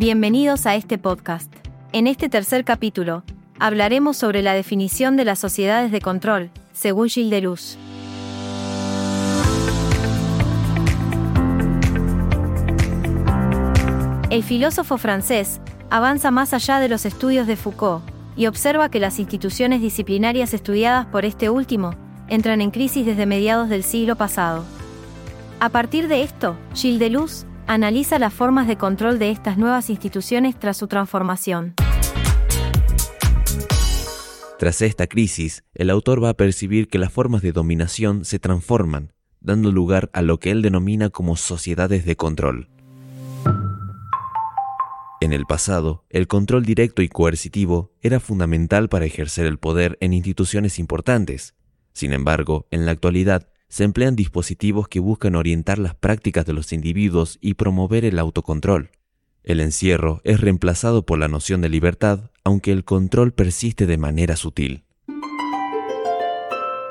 [0.00, 1.52] Bienvenidos a este podcast.
[1.92, 3.22] En este tercer capítulo,
[3.58, 7.76] hablaremos sobre la definición de las sociedades de control, según Gilles Deleuze.
[14.30, 15.60] El filósofo francés
[15.90, 18.02] avanza más allá de los estudios de Foucault
[18.36, 21.94] y observa que las instituciones disciplinarias estudiadas por este último
[22.28, 24.64] entran en crisis desde mediados del siglo pasado.
[25.60, 30.58] A partir de esto, Gilles Deleuze analiza las formas de control de estas nuevas instituciones
[30.58, 31.74] tras su transformación.
[34.58, 39.12] Tras esta crisis, el autor va a percibir que las formas de dominación se transforman,
[39.38, 42.68] dando lugar a lo que él denomina como sociedades de control.
[45.20, 50.12] En el pasado, el control directo y coercitivo era fundamental para ejercer el poder en
[50.12, 51.54] instituciones importantes.
[51.92, 56.72] Sin embargo, en la actualidad, se emplean dispositivos que buscan orientar las prácticas de los
[56.72, 58.90] individuos y promover el autocontrol.
[59.44, 64.36] El encierro es reemplazado por la noción de libertad, aunque el control persiste de manera
[64.36, 64.84] sutil.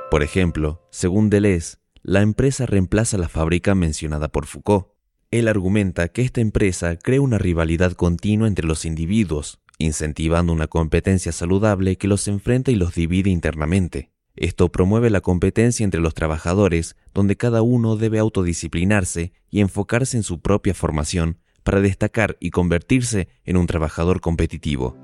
[0.10, 4.88] Por ejemplo, según Deleuze, la empresa reemplaza la fábrica mencionada por Foucault.
[5.32, 11.34] Él argumenta que esta empresa crea una rivalidad continua entre los individuos, incentivando una competencia
[11.34, 14.12] saludable que los enfrenta y los divide internamente.
[14.36, 20.24] Esto promueve la competencia entre los trabajadores, donde cada uno debe autodisciplinarse y enfocarse en
[20.24, 24.96] su propia formación para destacar y convertirse en un trabajador competitivo.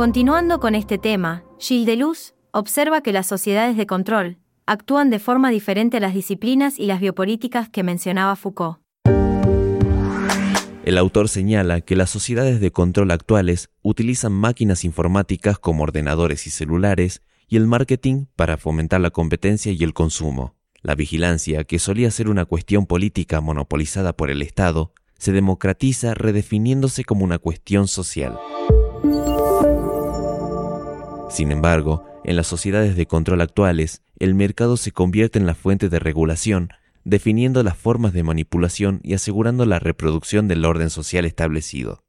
[0.00, 4.38] Continuando con este tema, Gilles Deleuze observa que las sociedades de control
[4.70, 8.78] actúan de forma diferente a las disciplinas y las biopolíticas que mencionaba Foucault.
[10.84, 16.50] El autor señala que las sociedades de control actuales utilizan máquinas informáticas como ordenadores y
[16.50, 20.54] celulares y el marketing para fomentar la competencia y el consumo.
[20.82, 27.02] La vigilancia, que solía ser una cuestión política monopolizada por el Estado, se democratiza redefiniéndose
[27.02, 28.38] como una cuestión social.
[31.30, 35.88] Sin embargo, en las sociedades de control actuales, el mercado se convierte en la fuente
[35.88, 36.70] de regulación,
[37.04, 42.02] definiendo las formas de manipulación y asegurando la reproducción del orden social establecido.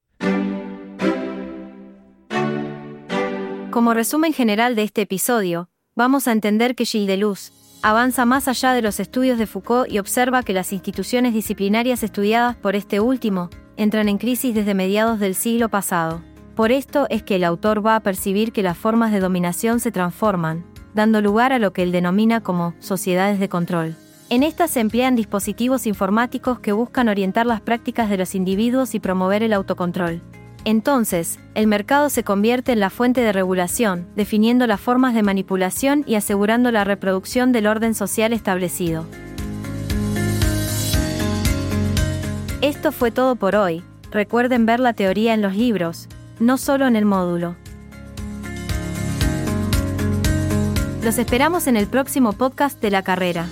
[3.70, 7.54] Como resumen general de este episodio, vamos a entender que Gilles Deleuze
[7.84, 12.56] avanza más allá de los estudios de Foucault y observa que las instituciones disciplinarias estudiadas
[12.58, 16.22] por este último entran en crisis desde mediados del siglo pasado.
[16.56, 19.92] Por esto es que el autor va a percibir que las formas de dominación se
[19.92, 23.96] transforman, dando lugar a lo que él denomina como sociedades de control.
[24.30, 29.00] En estas se emplean dispositivos informáticos que buscan orientar las prácticas de los individuos y
[29.00, 30.22] promover el autocontrol.
[30.64, 36.04] Entonces, el mercado se convierte en la fuente de regulación, definiendo las formas de manipulación
[36.06, 39.06] y asegurando la reproducción del orden social establecido.
[42.62, 43.84] Esto fue todo por hoy.
[44.12, 46.08] Recuerden ver la teoría en los libros,
[46.42, 47.56] no solo en el módulo.
[51.04, 53.48] Los esperamos en el próximo podcast de la carrera.